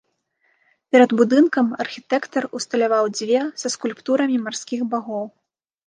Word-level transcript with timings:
Перад 0.95 1.11
будынкам 1.19 1.65
архітэктар 1.85 2.43
усталяваў 2.63 3.13
дзве 3.21 3.39
са 3.65 3.75
скульптурамі 3.79 4.37
марскіх 4.49 4.81
багоў. 4.93 5.25